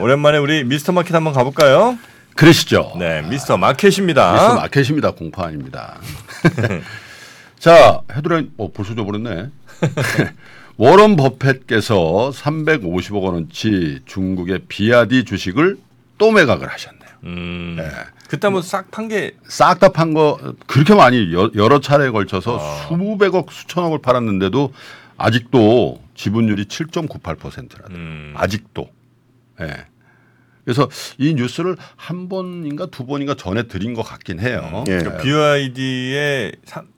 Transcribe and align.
오랜만에 0.00 0.38
우리 0.38 0.64
미스터 0.64 0.90
마켓 0.90 1.14
한번 1.14 1.32
가볼까요? 1.32 1.96
그러시죠. 2.34 2.94
네, 2.98 3.22
미스터 3.22 3.56
마켓입니다. 3.56 4.32
미스터 4.32 4.54
마켓입니다. 4.56 5.10
공파입니다. 5.12 5.98
자, 7.60 8.00
헤드라인 8.12 8.50
어, 8.56 8.72
벌써 8.72 8.96
줘버렸네. 8.96 9.50
워런 10.78 11.14
버펫께서 11.14 12.32
350억 12.34 13.22
원어치 13.22 14.00
중국의 14.04 14.62
비아디 14.66 15.24
주식을 15.24 15.78
또 16.18 16.32
매각을 16.32 16.66
하셨네요. 16.72 17.10
음, 17.26 17.76
네. 17.78 17.88
그때 18.28 18.48
한번 18.48 18.62
싹판 18.64 19.06
게 19.06 19.30
싹 19.48 19.78
다 19.78 19.90
판 19.90 20.12
거 20.12 20.36
그렇게 20.66 20.94
많이 20.96 21.32
여, 21.32 21.52
여러 21.54 21.78
차례에 21.80 22.10
걸쳐서 22.10 22.58
아. 22.60 22.88
수백억 22.88 23.52
수천억을 23.52 24.00
팔았는데도 24.02 24.72
아직도 25.18 26.00
지분율이 26.16 26.64
7.98%라다. 26.64 27.90
음, 27.90 28.34
아직도. 28.36 28.88
예. 29.60 29.86
그래서 30.64 30.88
이 31.18 31.34
뉴스를 31.34 31.76
한 31.96 32.28
번인가 32.30 32.86
두 32.86 33.04
번인가 33.06 33.34
전에 33.34 33.64
드린 33.64 33.92
것 33.94 34.02
같긴 34.02 34.40
해요. 34.40 34.84
예. 34.88 34.98
그러니까 34.98 35.22
BYD의 35.22 36.52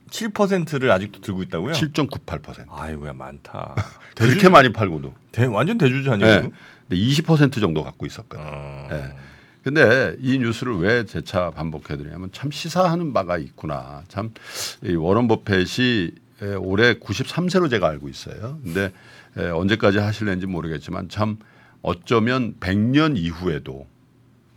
7%를 0.09 0.89
아직도 0.91 1.19
들고 1.19 1.43
있다고요? 1.43 1.73
7.98%. 1.73 2.65
아이고야 2.69 3.13
많다. 3.13 3.75
그렇게 4.15 4.47
많이 4.49 4.71
팔고도. 4.71 5.13
대, 5.33 5.45
완전 5.45 5.77
대주주 5.77 6.09
아니에요? 6.11 6.31
예. 6.31 6.35
지금? 6.37 6.51
근데 6.87 7.01
20% 7.01 7.59
정도 7.59 7.83
갖고 7.83 8.05
있었거든요. 8.05 8.47
어, 8.49 8.87
예. 8.91 9.13
근데 9.63 10.15
이 10.21 10.37
뉴스를 10.39 10.77
왜 10.77 11.03
재차 11.03 11.51
반복해드리냐면 11.51 12.29
참 12.31 12.49
시사하는 12.51 13.11
바가 13.11 13.37
있구나. 13.37 14.03
참 14.07 14.31
이 14.83 14.95
워런 14.95 15.27
버펫이 15.27 16.11
에, 16.41 16.53
올해 16.55 16.93
93세로 16.99 17.69
제가 17.69 17.89
알고 17.89 18.07
있어요. 18.07 18.59
근데 18.63 18.93
에, 19.37 19.49
언제까지 19.49 19.97
하실는지 19.97 20.45
모르겠지만 20.45 21.09
참 21.09 21.37
어쩌면 21.87 22.53
100년 22.59 23.15
이후에도 23.17 23.87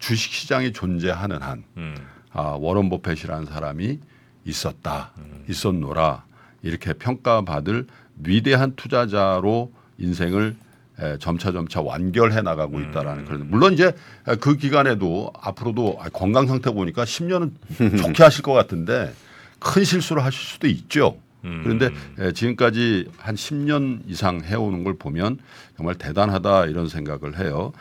주식 0.01 0.33
시장이 0.33 0.73
존재하는 0.73 1.41
한 1.41 1.63
음, 1.77 1.95
아, 2.33 2.57
워런 2.59 2.91
버펫이라는 2.91 3.47
사람이 3.47 4.01
있었다, 4.45 5.13
있었노라 5.49 6.25
이렇게 6.63 6.93
평가받을 6.93 7.87
위대한 8.17 8.75
투자자로 8.75 9.71
인생을 9.99 10.57
에, 10.99 11.19
점차 11.19 11.53
점차 11.53 11.81
완결해 11.81 12.43
나가고 12.43 12.81
있다라는 12.81 13.25
그런 13.27 13.49
물론 13.49 13.75
이제 13.75 13.95
그 14.41 14.57
기간에도 14.57 15.33
앞으로도 15.41 15.99
아, 16.01 16.09
건강 16.09 16.49
상태 16.49 16.73
보니까 16.73 17.05
10년은 17.05 17.53
좋게 18.03 18.25
하실 18.25 18.43
것 18.43 18.55
같은데 18.55 19.15
큰 19.61 19.85
실수를 19.85 20.25
하실 20.25 20.41
수도 20.41 20.67
있죠. 20.67 21.17
그런데 21.43 21.91
에, 22.19 22.33
지금까지 22.33 23.09
한 23.19 23.35
10년 23.35 24.03
이상 24.07 24.43
해오는 24.43 24.85
걸 24.85 24.95
보면 24.99 25.39
정말 25.77 25.95
대단하다 25.95 26.67
이런 26.67 26.89
생각을 26.89 27.39
해요. 27.39 27.73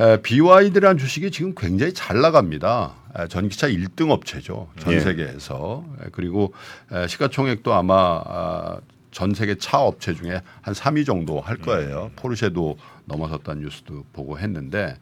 에, 0.00 0.20
BYD라는 0.22 0.98
주식이 0.98 1.30
지금 1.30 1.54
굉장히 1.56 1.92
잘 1.92 2.20
나갑니다. 2.20 2.94
에, 3.18 3.28
전기차 3.28 3.68
1등 3.68 4.10
업체죠. 4.10 4.68
전 4.78 4.94
예. 4.94 5.00
세계에서. 5.00 5.84
에, 6.04 6.08
그리고 6.12 6.54
에, 6.92 7.06
시가총액도 7.06 7.74
아마 7.74 8.22
아, 8.24 8.80
전 9.10 9.34
세계 9.34 9.56
차 9.56 9.80
업체 9.80 10.14
중에 10.14 10.40
한 10.62 10.72
3위 10.72 11.04
정도 11.04 11.40
할 11.40 11.56
거예요. 11.56 12.10
포르쉐도 12.16 12.78
넘어섰다는 13.06 13.62
뉴스도 13.62 14.04
보고 14.12 14.38
했는데 14.38 14.96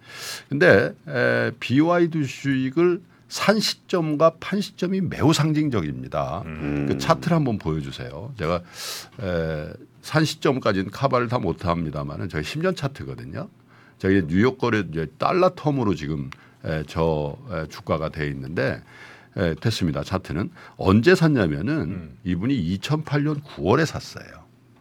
근데 0.49 0.95
에, 1.07 1.51
BYD 1.61 2.27
주식을 2.27 3.03
산 3.29 3.61
시점과 3.61 4.35
판 4.41 4.61
시점이 4.61 5.03
매우 5.03 5.33
상징적입니다. 5.33 6.43
그 6.89 6.99
차트를 6.99 7.37
한번 7.37 7.59
보여주세요. 7.59 8.33
제가 8.39 8.63
에, 9.21 9.73
산 10.03 10.25
시점까지는 10.25 10.91
카바를 10.91 11.29
다 11.29 11.39
못합니다만은 11.39 12.29
저희 12.31 12.43
10년 12.43 12.75
차트거든요. 12.77 13.49
저희 13.99 14.27
뉴욕 14.27 14.57
거래 14.59 14.85
달러 15.19 15.55
텀으로 15.55 15.97
지금 15.97 16.31
에, 16.65 16.83
저 16.87 17.37
에, 17.51 17.67
주가가 17.69 18.09
돼 18.09 18.29
있는데 18.29 18.83
에, 19.37 19.55
됐습니다. 19.57 20.03
차트는 20.03 20.51
언제 20.79 21.15
샀냐면은 21.15 22.17
이분이 22.25 22.79
2008년 22.79 23.43
9월에 23.43 23.85
샀어요. 23.85 24.27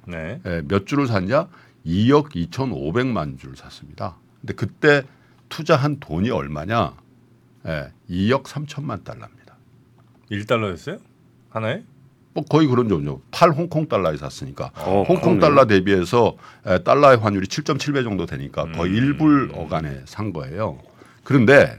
네. 0.06 0.40
에, 0.46 0.62
몇 0.68 0.88
주를 0.88 1.08
샀냐? 1.08 1.50
2억 1.86 2.30
2,500만 2.32 3.38
주를 3.40 3.58
샀습니다. 3.58 4.16
근데 4.40 4.54
그때 4.54 5.04
투자한 5.50 6.00
돈이 6.00 6.30
얼마냐? 6.30 6.94
예, 7.66 7.92
2억 8.10 8.44
3천만 8.44 9.04
달러입니다. 9.04 9.56
1달러였어요? 10.32 11.00
하나에? 11.50 11.84
뭐 12.34 12.44
거의 12.46 12.68
그런 12.68 12.88
정도. 12.88 13.22
8 13.32 13.50
홍콩 13.52 13.88
달러에 13.88 14.16
샀으니까 14.18 14.72
어, 14.76 15.04
홍콩 15.08 15.40
그러네요. 15.40 15.42
달러 15.42 15.66
대비해서 15.66 16.38
에, 16.66 16.80
달러의 16.84 17.18
환율이 17.18 17.48
7.7배 17.48 18.04
정도 18.04 18.26
되니까 18.26 18.66
거의 18.74 18.92
음. 19.00 19.18
1불 19.18 19.58
어간에 19.58 20.02
산 20.06 20.32
거예요. 20.34 20.80
그런데 21.24 21.78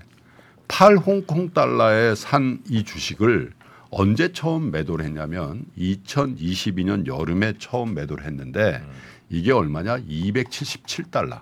8 0.67 0.97
홍콩 0.97 1.51
달러에 1.55 2.15
산 2.15 2.61
이 2.69 2.83
주식을 2.85 3.53
언제 3.91 4.33
처음 4.33 4.71
매도를 4.71 5.05
했냐면 5.07 5.65
2022년 5.79 7.07
여름에 7.07 7.55
처음 7.59 7.95
매도를 7.95 8.25
했는데 8.27 8.83
이게 9.31 9.53
얼마냐? 9.53 9.99
277달러. 10.01 11.41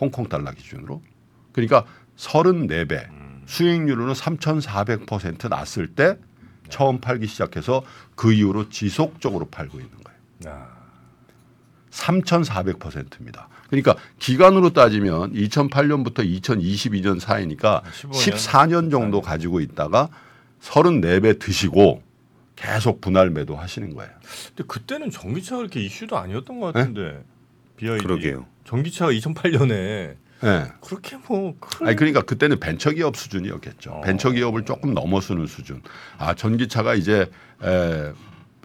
홍콩 0.00 0.28
달러 0.28 0.52
기준으로. 0.52 1.02
그러니까 1.52 1.84
34배. 2.16 3.08
수익률로는 3.48 4.12
3,400% 4.12 5.48
났을 5.48 5.88
때 5.88 6.18
처음 6.68 7.00
팔기 7.00 7.26
시작해서 7.26 7.82
그 8.14 8.32
이후로 8.32 8.68
지속적으로 8.68 9.46
팔고 9.46 9.80
있는 9.80 9.92
거예요. 10.04 10.54
아, 10.54 10.68
3,400%입니다. 11.90 13.48
그러니까 13.68 13.96
기간으로 14.18 14.74
따지면 14.74 15.32
2008년부터 15.32 16.18
2022년 16.18 17.18
사이니까 17.18 17.82
15년. 17.90 18.12
14년 18.12 18.90
정도 18.90 19.22
가지고 19.22 19.60
있다가 19.60 20.10
34배 20.60 21.38
드시고 21.38 22.02
계속 22.54 23.00
분할 23.00 23.30
매도 23.30 23.56
하시는 23.56 23.94
거예요. 23.94 24.12
근데 24.48 24.64
그때는 24.66 25.10
전기차가 25.10 25.58
그렇게 25.58 25.80
이슈도 25.80 26.18
아니었던 26.18 26.60
것 26.60 26.74
같은데. 26.74 27.24
BYD. 27.76 28.04
그러게요. 28.04 28.46
전기차가 28.64 29.12
2008년에 29.12 30.16
예. 30.44 30.72
그렇게 30.80 31.16
뭐 31.26 31.54
큰. 31.58 31.86
아니 31.86 31.96
그러니까 31.96 32.22
그때는 32.22 32.60
벤처기업 32.60 33.16
수준이었겠죠. 33.16 33.90
어. 33.90 34.00
벤처기업을 34.02 34.64
조금 34.64 34.94
넘어서는 34.94 35.46
수준. 35.46 35.82
아 36.18 36.34
전기차가 36.34 36.94
이제 36.94 37.30
에, 37.62 38.12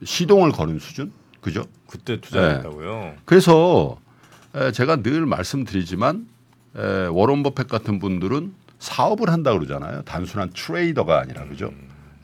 시동을 0.03 0.51
거는 0.51 0.79
수준, 0.79 1.11
그죠? 1.41 1.65
그때 1.87 2.19
투자했다고요. 2.21 3.15
그래서 3.25 3.97
에, 4.55 4.71
제가 4.71 4.97
늘 4.97 5.25
말씀드리지만 5.25 6.27
에, 6.75 7.05
워런 7.07 7.43
버펫 7.43 7.67
같은 7.67 7.99
분들은 7.99 8.53
사업을 8.79 9.29
한다 9.29 9.53
그러잖아요. 9.53 10.03
단순한 10.03 10.51
트레이더가 10.53 11.19
아니라 11.19 11.45
그죠? 11.47 11.71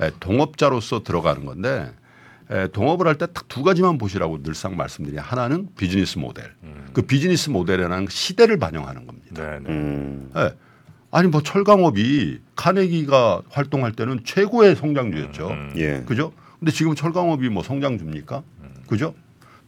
에, 0.01 0.11
동업자로서 0.19 1.03
들어가는 1.03 1.45
건데 1.45 1.91
에, 1.91 1.98
동업을 2.71 3.07
할 3.07 3.15
때 3.15 3.27
딱 3.27 3.47
두 3.47 3.63
가지만 3.63 3.97
보시라고 3.97 4.41
늘상 4.41 4.75
말씀드리냐. 4.75 5.21
하나는 5.21 5.67
비즈니스 5.77 6.17
모델. 6.17 6.51
그 6.93 7.03
비즈니스 7.03 7.49
모델이라는 7.49 8.07
시대를 8.09 8.57
반영하는 8.57 9.05
겁니다. 9.05 9.27
네, 9.43 9.59
네. 9.59 9.69
음. 9.69 10.31
예. 10.35 10.55
아니 11.11 11.27
뭐 11.27 11.41
철강업이 11.41 12.39
카네기가 12.55 13.41
활동할 13.49 13.91
때는 13.91 14.21
최고의 14.23 14.75
성장주였죠. 14.75 15.47
음. 15.47 15.73
예. 15.77 16.03
그죠? 16.05 16.31
근데 16.59 16.71
지금 16.71 16.95
철강업이 16.95 17.49
뭐 17.49 17.61
성장주입니까? 17.63 18.43
그죠? 18.87 19.13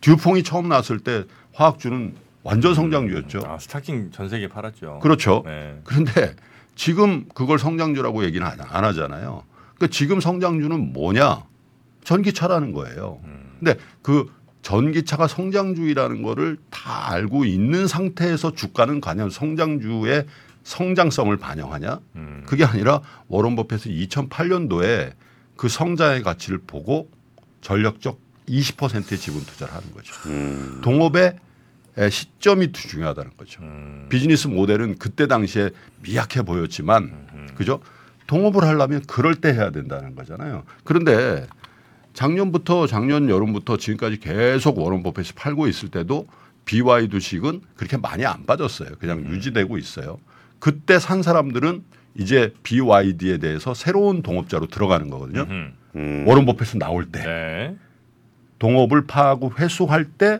듀퐁이 0.01 0.41
처음 0.43 0.67
나왔을 0.67 0.99
때 0.99 1.25
화학주는 1.53 2.15
완전 2.43 2.73
성장주였죠. 2.73 3.43
아, 3.45 3.59
스타킹 3.59 4.09
전 4.11 4.27
세계 4.29 4.47
팔았죠. 4.47 4.99
그렇죠. 5.03 5.43
네. 5.45 5.79
그런데 5.83 6.35
지금 6.75 7.25
그걸 7.35 7.59
성장주라고 7.59 8.23
얘기는 8.25 8.45
안- 8.45 8.59
안 8.59 8.83
하잖아요. 8.85 9.43
그러니까 9.75 9.87
지금 9.95 10.19
성장주는 10.19 10.93
뭐냐? 10.93 11.43
전기차라는 12.03 12.73
거예요. 12.73 13.19
근데 13.59 13.77
그 14.01 14.31
전기차가 14.61 15.27
성장주의라는 15.27 16.21
거를 16.21 16.57
다 16.69 17.11
알고 17.11 17.45
있는 17.45 17.87
상태에서 17.87 18.53
주가는 18.53 19.01
과연 19.01 19.29
성장주의 19.29 20.25
성장성을 20.63 21.35
반영하냐? 21.37 21.99
음. 22.15 22.43
그게 22.45 22.63
아니라 22.63 23.01
워런 23.27 23.55
버핏은 23.55 23.91
2008년도에 23.91 25.13
그 25.55 25.67
성장의 25.67 26.21
가치를 26.23 26.59
보고 26.67 27.09
전력적 27.61 28.19
20%의 28.47 29.17
지분 29.17 29.41
투자를 29.43 29.73
하는 29.73 29.91
거죠. 29.93 30.13
음. 30.27 30.81
동업의 30.83 31.35
에, 31.97 32.09
시점이 32.09 32.71
중요하다는 32.71 33.31
거죠. 33.37 33.61
음. 33.63 34.07
비즈니스 34.09 34.47
모델은 34.47 34.97
그때 34.97 35.27
당시에 35.27 35.71
미약해 36.01 36.43
보였지만 36.43 37.51
그죠? 37.55 37.81
동업을 38.27 38.63
하려면 38.63 39.01
그럴 39.07 39.35
때 39.35 39.51
해야 39.51 39.71
된다는 39.71 40.15
거잖아요. 40.15 40.63
그런데 40.83 41.47
작년부터 42.13 42.87
작년 42.87 43.29
여름부터 43.29 43.77
지금까지 43.77 44.19
계속 44.19 44.77
워런 44.77 45.03
버핏이 45.03 45.29
팔고 45.35 45.67
있을 45.67 45.89
때도 45.89 46.27
BY 46.65 47.09
주식은 47.09 47.61
그렇게 47.75 47.97
많이 47.97 48.25
안 48.25 48.45
빠졌어요. 48.45 48.89
그냥 48.99 49.25
유지되고 49.25 49.77
있어요. 49.77 50.19
그때 50.59 50.99
산 50.99 51.23
사람들은 51.23 51.83
이제 52.15 52.53
BYD에 52.63 53.37
대해서 53.37 53.73
새로운 53.73 54.21
동업자로 54.21 54.67
들어가는 54.67 55.09
거거든요. 55.09 55.47
음. 55.49 55.73
음. 55.95 56.25
워런 56.27 56.45
버핏은 56.45 56.79
나올 56.79 57.05
때 57.05 57.23
네. 57.23 57.75
동업을 58.59 59.07
파하고 59.07 59.53
회수할 59.57 60.05
때 60.05 60.39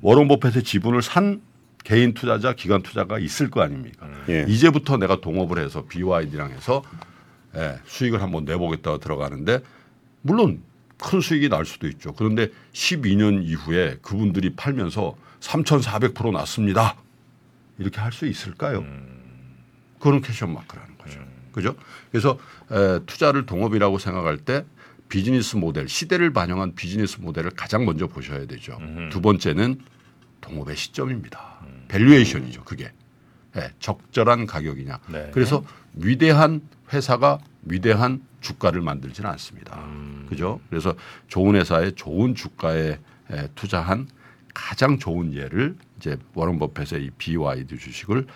워런 0.00 0.28
버핏의 0.28 0.62
지분을 0.62 1.02
산 1.02 1.40
개인 1.84 2.12
투자자, 2.12 2.52
기관 2.52 2.82
투자가 2.82 3.18
있을 3.18 3.50
거 3.50 3.62
아닙니까? 3.62 4.06
예. 4.28 4.44
이제부터 4.46 4.98
내가 4.98 5.20
동업을 5.20 5.58
해서 5.58 5.84
BYD랑 5.88 6.50
해서 6.50 6.82
예, 7.56 7.78
수익을 7.86 8.20
한번 8.22 8.44
내보겠다고 8.44 8.98
들어가는데 8.98 9.60
물론 10.20 10.60
큰 11.02 11.20
수익이 11.20 11.48
날 11.48 11.64
수도 11.64 11.86
있죠. 11.88 12.12
그런데 12.12 12.48
12년 12.72 13.42
이후에 13.44 13.98
그분들이 14.02 14.50
팔면서 14.56 15.16
3,400% 15.40 16.32
났습니다. 16.32 16.96
이렇게 17.78 18.00
할 18.00 18.12
수 18.12 18.26
있을까요? 18.26 18.84
그거는 19.98 20.20
캐션 20.22 20.52
마크라는 20.52 20.98
거죠. 20.98 21.20
그죠? 21.52 21.74
그래서 22.10 22.38
에, 22.70 23.00
투자를 23.06 23.46
동업이라고 23.46 23.98
생각할 23.98 24.38
때 24.38 24.64
비즈니스 25.08 25.56
모델, 25.56 25.88
시대를 25.88 26.32
반영한 26.32 26.74
비즈니스 26.74 27.20
모델을 27.20 27.50
가장 27.50 27.84
먼저 27.86 28.06
보셔야 28.06 28.46
되죠. 28.46 28.78
두 29.10 29.20
번째는 29.20 29.80
동업의 30.40 30.76
시점입니다. 30.76 31.60
valuation이죠. 31.88 32.64
그게 32.64 32.92
예, 33.56 33.72
적절한 33.80 34.46
가격이냐. 34.46 34.98
네. 35.08 35.30
그래서 35.32 35.64
위대한 35.94 36.60
회사가 36.92 37.38
위대한 37.68 38.22
주가를 38.40 38.80
만들지는 38.80 39.28
않습니다. 39.30 39.84
그죠? 40.28 40.60
그래서 40.70 40.94
좋은 41.28 41.56
회사에 41.56 41.92
좋은 41.92 42.34
주가에 42.34 42.98
에, 43.30 43.48
투자한 43.54 44.08
가장 44.54 44.98
좋은 44.98 45.32
예를 45.34 45.76
이제 45.98 46.16
워런 46.34 46.58
버핏의 46.58 47.04
이 47.04 47.10
BYD 47.18 47.78
주식을 47.78 48.26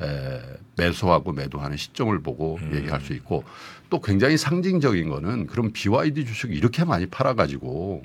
에, 0.00 0.40
매수하고 0.76 1.32
매도하는 1.32 1.76
시점을 1.76 2.18
보고 2.22 2.58
얘기할 2.72 3.00
수 3.00 3.12
있고 3.14 3.44
또 3.90 4.00
굉장히 4.00 4.36
상징적인 4.36 5.08
거는 5.08 5.46
그럼 5.46 5.70
BYD 5.72 6.24
주식 6.26 6.52
이렇게 6.52 6.84
많이 6.84 7.06
팔아가지고 7.06 8.02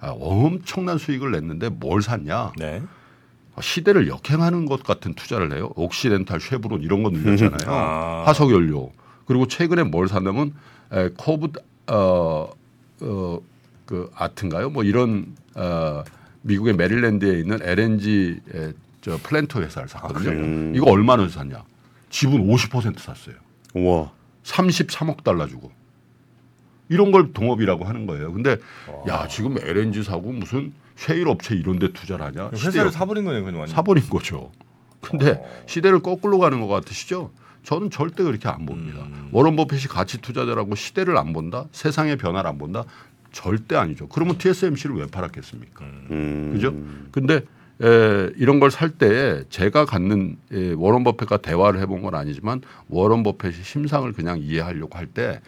아, 0.00 0.10
엄청난 0.10 0.98
수익을 0.98 1.30
냈는데 1.32 1.68
뭘 1.70 2.02
샀냐? 2.02 2.52
네. 2.58 2.82
시대를 3.60 4.08
역행하는 4.08 4.66
것 4.66 4.82
같은 4.82 5.14
투자를 5.14 5.54
해요. 5.54 5.70
옥시덴탈, 5.76 6.40
쉐브론 6.40 6.82
이런 6.82 7.02
거 7.02 7.08
늘렸잖아요. 7.10 7.74
아. 7.74 8.24
화석 8.26 8.50
연료. 8.50 8.92
그리고 9.26 9.46
최근에 9.48 9.82
뭘 9.84 10.08
샀냐면 10.08 10.54
에, 10.92 11.08
코브 11.16 11.52
어 11.88 12.48
어 13.02 13.40
그 13.86 14.10
포인트인가요? 14.16 14.70
뭐 14.70 14.82
이런 14.82 15.36
어 15.54 16.02
미국의 16.42 16.74
메릴랜드에 16.74 17.38
있는 17.38 17.58
LNG 17.62 18.40
에, 18.54 18.72
저 19.00 19.16
플랜트 19.22 19.58
회사를 19.58 19.88
샀거든요. 19.88 20.24
그래요? 20.24 20.72
이거 20.74 20.90
얼마나 20.90 21.28
샀냐? 21.28 21.62
지분 22.10 22.46
50% 22.48 22.98
샀어요. 22.98 23.36
우와. 23.74 24.10
33억 24.42 25.22
달러 25.22 25.46
주고. 25.46 25.70
이런 26.88 27.12
걸 27.12 27.32
동업이라고 27.32 27.84
하는 27.84 28.06
거예요. 28.06 28.32
근데 28.32 28.56
야 29.08 29.28
지금 29.28 29.56
LNG 29.58 30.02
사고 30.02 30.32
무슨 30.32 30.72
셰일 30.96 31.28
업체 31.28 31.54
이런 31.54 31.78
데 31.78 31.92
투자를 31.92 32.24
하냐? 32.26 32.50
회사를 32.52 32.58
시대에 32.58 32.90
사버린 32.90 33.24
거네요, 33.24 33.44
그냥 33.44 33.60
완전. 33.60 33.74
사버린 33.74 34.08
거죠. 34.08 34.50
근데 35.00 35.32
어. 35.32 35.44
시대를 35.66 36.00
거꾸로 36.00 36.38
가는 36.38 36.60
것 36.60 36.66
같으시죠? 36.66 37.30
저는 37.66 37.90
절대 37.90 38.22
그렇게 38.22 38.48
안 38.48 38.64
봅니다. 38.64 39.00
음. 39.02 39.28
워런 39.32 39.56
버핏이 39.56 39.82
가치 39.88 40.18
투자자라고 40.18 40.76
시대를 40.76 41.16
안 41.18 41.32
본다? 41.32 41.64
세상의 41.72 42.16
변화를 42.16 42.48
안 42.48 42.58
본다? 42.58 42.84
절대 43.32 43.74
아니죠. 43.74 44.06
그러면 44.08 44.38
TSMC를 44.38 44.94
왜 44.94 45.06
팔았겠습니까? 45.06 45.84
음. 45.84 46.50
그죠? 46.54 46.72
근데 47.10 47.40
에, 47.82 48.30
이런 48.36 48.60
걸 48.60 48.70
살 48.70 48.90
때 48.96 49.42
제가 49.50 49.84
갖는 49.84 50.36
에, 50.52 50.72
워런 50.76 51.02
버핏과 51.02 51.38
대화를 51.38 51.80
해본 51.80 52.02
건 52.02 52.14
아니지만 52.14 52.62
워런 52.88 53.24
버핏이 53.24 53.54
심상을 53.64 54.10
그냥 54.12 54.38
이해하려고 54.38 54.96
할 54.96 55.08
때 55.08 55.40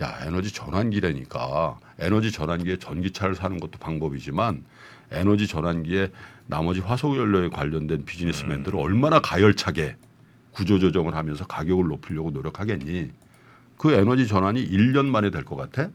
야 0.00 0.14
에너지 0.26 0.52
전환기라니까 0.52 1.78
에너지 1.98 2.30
전환기에 2.32 2.76
전기차를 2.78 3.34
사는 3.34 3.58
것도 3.58 3.78
방법이지만 3.78 4.62
에너지 5.10 5.46
전환기에 5.46 6.10
나머지 6.46 6.80
화석 6.80 7.16
연료에 7.16 7.48
관련된 7.48 8.04
비즈니스맨들을 8.04 8.78
얼마나 8.78 9.20
가열차게 9.20 9.96
구조 10.56 10.78
조정을 10.78 11.14
하면서 11.14 11.46
가격을 11.46 11.86
높이려고 11.86 12.30
노력하겠니? 12.30 13.10
그 13.76 13.92
에너지 13.92 14.26
전환이 14.26 14.66
1년 14.66 15.04
만에 15.06 15.30
될 15.30 15.44
것 15.44 15.54
같아? 15.56 15.90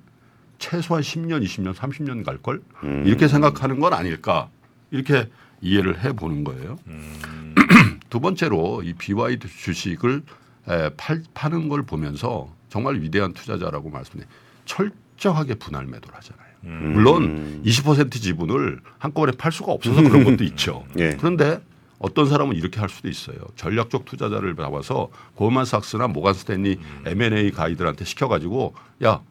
최소한 0.60 1.02
10년, 1.02 1.44
20년, 1.44 1.74
30년 1.74 2.24
갈 2.24 2.38
걸? 2.38 2.62
음. 2.84 3.02
이렇게 3.08 3.28
생각하는 3.28 3.80
건 3.80 3.94
아닐까? 3.94 4.50
이렇게 4.92 5.28
이해를 5.62 6.04
해 6.04 6.14
보는 6.14 6.44
거예요. 6.44 6.78
음. 6.86 7.56
두 8.12 8.20
번째로 8.20 8.84
이 8.84 8.94
BYD 8.94 9.48
주식을 9.48 10.22
에, 10.70 10.90
팔, 10.96 11.24
파는 11.34 11.68
걸 11.68 11.82
보면서 11.82 12.54
정말 12.70 13.02
위대한 13.02 13.34
투자자라고 13.34 13.90
말씀드린 13.90 14.28
철저하게 14.66 15.56
분할 15.56 15.88
매도를 15.88 16.16
하잖아요. 16.18 16.48
음. 16.66 16.92
물론 16.94 17.64
20% 17.66 18.12
지분을 18.12 18.82
한꺼번에 19.00 19.32
팔 19.36 19.52
수가 19.52 19.72
없어서 19.72 20.04
그런 20.04 20.24
것도 20.24 20.44
있죠. 20.44 20.86
예. 21.00 21.16
그런데 21.18 21.60
어떤 22.02 22.28
사람은 22.28 22.56
이렇게 22.56 22.80
할 22.80 22.90
수도 22.90 23.08
있어요. 23.10 23.38
전략적 23.56 24.06
투자자를 24.06 24.56
잡아서 24.56 25.10
고만삭스나 25.36 26.08
모간 26.08 26.34
스탠리 26.34 26.80
M&A 27.06 27.52
가이들한테 27.52 28.06
시켜가지고 28.06 28.74
야 29.04 29.22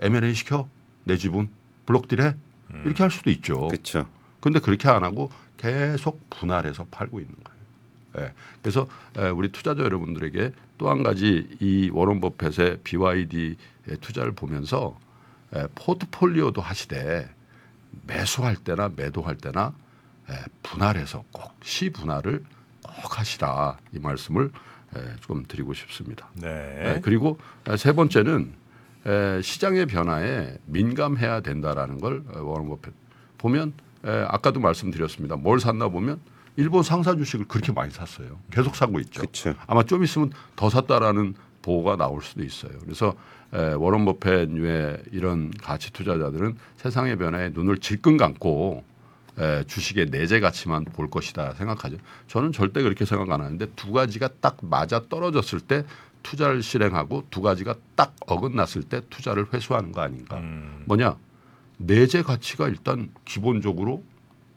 M&A 0.00 0.32
시켜 0.34 0.68
내 1.04 1.16
지분 1.16 1.48
블록딜해 1.86 2.34
이렇게 2.84 3.02
할 3.02 3.10
수도 3.10 3.30
있죠. 3.30 3.68
그렇죠. 3.68 4.06
근데 4.40 4.60
그렇게 4.60 4.88
안 4.88 5.02
하고 5.04 5.30
계속 5.56 6.28
분할해서 6.30 6.86
팔고 6.90 7.18
있는 7.20 7.34
거예요. 7.42 8.28
예. 8.28 8.32
그래서 8.62 8.86
에, 9.16 9.28
우리 9.28 9.50
투자자 9.50 9.82
여러분들에게 9.82 10.52
또 10.78 10.88
한 10.90 11.02
가지 11.02 11.48
이 11.60 11.90
워런 11.92 12.20
버핏의 12.20 12.78
BYD 12.84 13.56
의 13.86 13.96
투자를 14.00 14.32
보면서 14.32 14.96
에, 15.54 15.66
포트폴리오도 15.74 16.60
하시되 16.60 17.28
매수할 18.06 18.56
때나 18.56 18.90
매도할 18.94 19.36
때나 19.36 19.68
에, 19.68 19.72
분할해서 20.62 21.24
꼭 21.32 21.54
시 21.62 21.90
분할을 21.90 22.44
꼭 22.82 23.18
하시라 23.18 23.78
이 23.94 23.98
말씀을 23.98 24.50
에, 24.96 25.00
좀 25.22 25.44
드리고 25.48 25.72
싶습니다. 25.74 26.28
네. 26.34 26.48
에, 26.96 27.00
그리고 27.00 27.38
에, 27.68 27.76
세 27.76 27.92
번째는 27.92 28.52
에, 29.06 29.40
시장의 29.42 29.86
변화에 29.86 30.58
민감해야 30.66 31.40
된다라는 31.40 32.00
걸 32.00 32.22
어, 32.34 32.42
워런 32.42 32.68
버핏 32.68 32.92
보면 33.38 33.72
에, 34.04 34.10
아까도 34.28 34.60
말씀드렸습니다. 34.60 35.36
뭘 35.36 35.58
샀나 35.58 35.88
보면 35.88 36.20
일본 36.56 36.82
상사 36.82 37.16
주식을 37.16 37.46
그렇게 37.48 37.72
많이 37.72 37.90
샀어요. 37.90 38.38
계속 38.50 38.76
사고 38.76 39.00
있죠. 39.00 39.22
그렇죠. 39.22 39.54
아마 39.66 39.82
좀 39.82 40.04
있으면 40.04 40.30
더 40.54 40.68
샀다라는 40.70 41.34
보고가 41.62 41.96
나올 41.96 42.22
수도 42.22 42.44
있어요. 42.44 42.72
그래서 42.80 43.14
에, 43.54 43.72
워런 43.72 44.04
버핏의 44.04 45.04
이런 45.12 45.50
가치 45.50 45.92
투자자들은 45.92 46.56
세상의 46.76 47.16
변화에 47.16 47.50
눈을 47.54 47.78
질끈 47.78 48.18
감고 48.18 48.84
에, 49.38 49.64
주식의 49.64 50.06
내재 50.10 50.40
가치만 50.40 50.84
볼 50.84 51.10
것이다 51.10 51.54
생각하죠. 51.54 51.96
저는 52.28 52.52
절대 52.52 52.82
그렇게 52.82 53.04
생각 53.04 53.30
안 53.32 53.40
하는데 53.40 53.66
두 53.74 53.92
가지가 53.92 54.28
딱 54.40 54.58
맞아 54.62 55.02
떨어졌을 55.08 55.60
때 55.60 55.84
투자를 56.22 56.62
실행하고 56.62 57.24
두 57.30 57.42
가지가 57.42 57.74
딱 57.96 58.14
어긋났을 58.26 58.82
때 58.84 59.02
투자를 59.10 59.46
회수하는 59.52 59.92
거 59.92 60.00
아닌가. 60.02 60.38
음. 60.38 60.82
뭐냐 60.86 61.16
내재 61.78 62.22
가치가 62.22 62.68
일단 62.68 63.10
기본적으로 63.24 64.02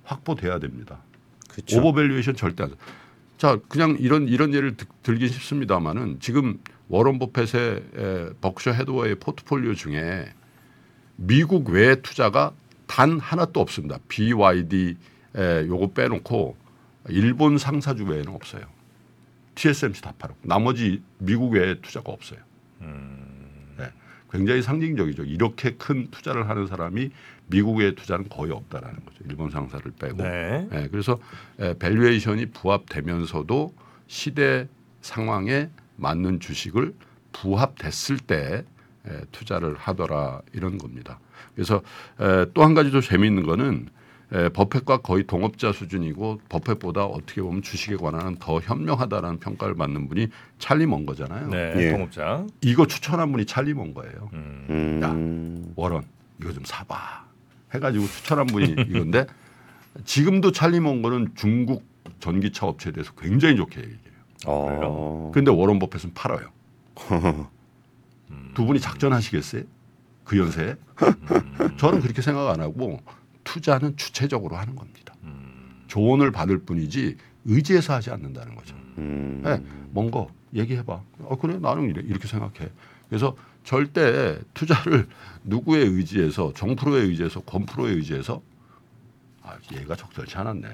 확보돼야 0.03 0.59
됩니다. 0.59 0.99
그렇죠. 1.49 1.79
overvaluation 1.79 2.35
절대 2.35 2.63
안. 2.63 2.69
돼. 2.69 2.75
자, 3.37 3.57
그냥 3.67 3.97
이런 3.99 4.27
이런 4.27 4.53
예를 4.53 4.77
드- 4.77 4.85
들긴 5.03 5.27
쉽습니다만은 5.27 6.19
지금 6.19 6.59
워런 6.87 7.19
버핏의 7.19 7.83
에, 7.97 8.29
버크셔 8.41 8.71
해서웨이의 8.71 9.15
포트폴리오 9.15 9.73
중에 9.73 10.31
미국 11.17 11.69
외 11.69 11.95
투자가 12.01 12.53
단 12.87 13.19
하나도 13.19 13.59
없습니다. 13.59 13.99
BYD 14.07 14.97
에, 15.35 15.67
요거 15.67 15.91
빼놓고 15.91 16.57
일본 17.09 17.57
상사주 17.57 18.05
외에는 18.05 18.33
없어요. 18.33 18.63
TSMC 19.55 20.01
다 20.01 20.13
팔았고 20.17 20.39
나머지 20.43 21.01
미국 21.17 21.53
외에 21.53 21.79
투자가 21.81 22.11
없어요. 22.11 22.39
네, 23.77 23.91
굉장히 24.31 24.61
상징적이죠. 24.61 25.23
이렇게 25.23 25.71
큰 25.75 26.09
투자를 26.11 26.49
하는 26.49 26.67
사람이 26.67 27.11
미국의 27.47 27.95
투자는 27.95 28.29
거의 28.29 28.51
없다라는 28.51 29.05
거죠. 29.05 29.17
일본 29.27 29.49
상사를 29.49 29.89
빼고. 29.91 30.17
네. 30.17 30.67
예, 30.73 30.87
그래서 30.89 31.19
에, 31.59 31.73
valuation이 31.77 32.47
부합되면서도 32.47 33.73
시대 34.07 34.67
상황에 35.01 35.69
맞는 35.95 36.39
주식을 36.39 36.93
부합됐을 37.31 38.17
때 38.19 38.35
에, 38.37 38.63
투자를 39.31 39.75
하더라 39.77 40.41
이런 40.53 40.77
겁니다. 40.77 41.19
그래서 41.55 41.81
또 42.53 42.63
한 42.63 42.73
가지 42.73 42.91
더 42.91 43.01
재미있는 43.01 43.43
거는 43.43 43.87
에, 44.33 44.49
버펫과 44.49 44.97
거의 44.97 45.23
동업자 45.25 45.71
수준이고 45.71 46.41
버펫보다 46.49 47.05
어떻게 47.05 47.41
보면 47.41 47.61
주식에 47.61 47.95
관한 47.95 48.35
더 48.37 48.59
현명하다라는 48.59 49.39
평가를 49.39 49.75
받는 49.75 50.09
분이 50.09 50.27
찰리 50.59 50.85
먼 50.85 51.05
거잖아요. 51.05 51.47
네. 51.47 51.73
예. 51.77 51.91
동업자. 51.91 52.45
이거 52.61 52.85
추천한 52.87 53.31
분이 53.31 53.45
찰리 53.45 53.73
먼 53.73 53.93
거예요. 53.93 54.29
음. 54.33 54.65
음. 54.69 55.73
워런 55.77 56.03
이거 56.41 56.51
좀 56.51 56.63
사봐 56.65 57.25
해가지고 57.73 58.05
추천한 58.05 58.47
분이 58.47 58.75
이건데 58.89 59.25
지금도 60.03 60.51
찰리 60.51 60.79
먼 60.81 61.01
거는 61.01 61.29
중국 61.35 61.85
전기차 62.19 62.65
업체에 62.67 62.91
대해서 62.91 63.13
굉장히 63.17 63.55
좋게 63.55 63.79
얘기해요. 63.79 63.97
어. 64.45 65.31
근데 65.33 65.51
워런 65.51 65.79
버핏은 65.79 66.13
팔아요. 66.13 66.49
두 68.57 68.65
분이 68.65 68.79
작전하시겠어요? 68.79 69.61
그 70.23 70.39
연세에? 70.39 70.75
저는 71.77 72.01
그렇게 72.01 72.23
생각 72.23 72.49
안 72.49 72.59
하고 72.59 72.99
투자는 73.43 73.95
주체적으로 73.97 74.55
하는 74.55 74.75
겁니다. 74.75 75.13
조언을 75.85 76.31
받을 76.31 76.57
뿐이지 76.57 77.17
의지해서 77.45 77.93
하지 77.93 78.09
않는다는 78.09 78.55
거죠. 78.55 78.75
음. 78.97 79.43
네, 79.45 79.63
뭔가 79.91 80.25
얘기해봐. 80.55 81.01
어 81.19 81.37
그래 81.39 81.59
나는 81.59 81.83
이래, 81.83 82.01
이렇게 82.03 82.27
생각해. 82.27 82.71
그래서 83.07 83.37
절대 83.63 84.39
투자를 84.55 85.07
누구에 85.43 85.81
의지해서 85.81 86.51
정프로에 86.53 87.01
의지해서 87.03 87.41
건프로에 87.41 87.91
의지해서 87.91 88.41
아 89.43 89.55
얘가 89.73 89.95
적절치 89.95 90.35
않았네. 90.35 90.67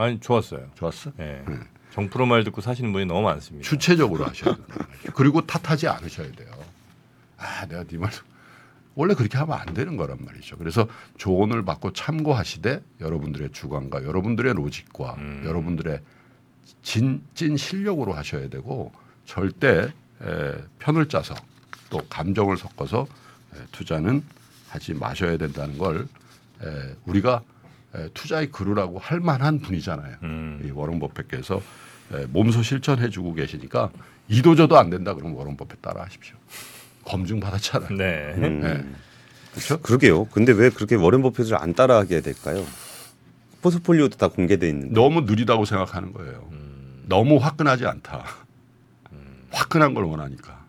아니 0.00 0.18
좋았어요. 0.18 0.68
좋았어? 0.74 1.12
예. 1.20 1.44
네. 1.46 1.58
정프로 1.92 2.26
말 2.26 2.42
듣고 2.44 2.60
사시는 2.60 2.92
분이 2.92 3.06
너무 3.06 3.22
많습니다. 3.22 3.68
주체적으로 3.68 4.24
하셔야 4.24 4.54
된다. 4.54 4.86
그리고 5.14 5.46
탓하지 5.46 5.88
않으셔야 5.88 6.32
돼요. 6.32 6.50
아 7.36 7.66
내가 7.66 7.84
네 7.84 7.98
말. 7.98 8.10
원래 8.94 9.14
그렇게 9.14 9.38
하면 9.38 9.58
안 9.58 9.72
되는 9.74 9.96
거란 9.96 10.18
말이죠. 10.20 10.56
그래서 10.56 10.86
조언을 11.16 11.64
받고 11.64 11.92
참고하시되 11.92 12.82
여러분들의 13.00 13.50
주관과 13.52 14.04
여러분들의 14.04 14.54
로직과 14.54 15.14
음. 15.18 15.42
여러분들의 15.46 16.00
진, 16.82 17.22
찐 17.34 17.56
실력으로 17.56 18.12
하셔야 18.12 18.48
되고 18.48 18.92
절대 19.24 19.92
에, 20.22 20.54
편을 20.78 21.08
짜서 21.08 21.34
또 21.90 22.00
감정을 22.08 22.56
섞어서 22.56 23.06
에, 23.54 23.58
투자는 23.72 24.22
하지 24.68 24.94
마셔야 24.94 25.36
된다는 25.36 25.78
걸 25.78 26.06
에, 26.62 26.94
우리가 27.06 27.42
에, 27.42 27.51
투자의 28.14 28.50
그루라고 28.50 28.98
할 28.98 29.20
만한 29.20 29.60
분이잖아요. 29.60 30.16
음. 30.22 30.62
이 30.64 30.70
워런 30.70 30.98
버핏께서 30.98 31.60
에, 32.12 32.26
몸소 32.30 32.62
실천해주고 32.62 33.34
계시니까 33.34 33.90
이도저도 34.28 34.78
안 34.78 34.90
된다 34.90 35.14
그러면 35.14 35.36
워런 35.36 35.56
버핏 35.56 35.82
따라하십시오. 35.82 36.36
검증 37.04 37.40
받았잖아요. 37.40 37.96
네. 37.96 38.34
음. 38.36 38.60
네. 38.60 38.84
그렇죠? 39.52 39.80
그러게요. 39.80 40.24
근데 40.26 40.52
왜 40.52 40.70
그렇게 40.70 40.94
워렌 40.94 41.20
버핏을 41.22 41.56
안 41.56 41.74
따라하게 41.74 42.20
될까요? 42.22 42.64
포트폴리오도 43.60 44.16
다 44.16 44.28
공개돼 44.28 44.68
있는데. 44.70 44.94
너무 44.94 45.22
느리다고 45.22 45.64
생각하는 45.64 46.12
거예요. 46.12 46.48
음. 46.52 47.04
너무 47.06 47.36
화끈하지 47.36 47.86
않다. 47.86 48.24
화끈한 49.50 49.92
걸 49.92 50.04
원하니까 50.04 50.62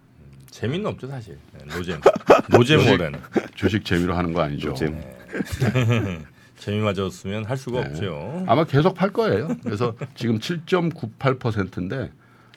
재미는 0.51 0.88
없죠 0.88 1.08
사실. 1.08 1.38
네, 1.58 1.65
노잼. 1.75 2.01
노잼 2.51 2.80
월에는 2.86 3.20
주식 3.56 3.86
재미로 3.86 4.13
하는 4.13 4.34
거 4.34 4.42
아니죠. 4.42 4.70
노잼. 4.70 5.01
재미마저 6.58 6.99
없으면 6.99 7.46
할 7.45 7.57
수가 7.57 7.81
네. 7.81 7.89
없죠. 7.89 8.43
아마 8.48 8.63
계속 8.65 8.93
팔 8.95 9.12
거예요. 9.12 9.50
그래서 9.63 9.95
지금 10.15 10.39
7.98%인데 10.39 12.12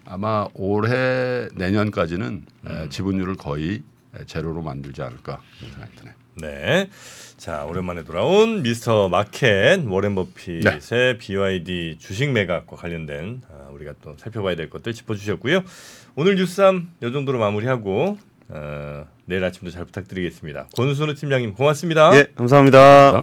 아마 0.05 0.47
올해 0.55 1.49
내년까지는 1.55 2.45
에, 2.69 2.89
지분율을 2.89 3.37
거의 3.37 3.83
에, 4.15 4.25
제로로 4.27 4.63
만들지 4.63 5.03
않을까 5.03 5.41
생각이 5.61 5.97
드네요. 5.97 6.15
네. 6.39 6.91
자 7.37 7.65
오랜만에 7.65 8.05
돌아온 8.05 8.63
미스터 8.63 9.09
마켓 9.09 9.85
워렌 9.87 10.15
버핏의 10.15 10.61
네. 10.81 11.19
BYD 11.19 11.97
주식 11.99 12.31
매각과 12.31 12.77
관련된 12.77 13.43
아, 13.51 13.71
우리가 13.73 13.95
또 14.03 14.15
살펴봐야 14.19 14.55
될 14.55 14.71
것들 14.71 14.93
짚어 14.93 15.15
주셨고요. 15.15 15.63
오늘 16.15 16.37
뉴스함 16.37 16.89
이 17.03 17.13
정도로 17.13 17.39
마무리하고 17.39 18.19
어, 18.49 19.07
내일 19.25 19.45
아침도 19.45 19.71
잘 19.71 19.85
부탁드리겠습니다. 19.87 20.69
권순우 20.77 21.15
팀장님 21.15 21.55
고맙습니다. 21.55 22.17
예, 22.17 22.27
감사합니다. 22.35 23.23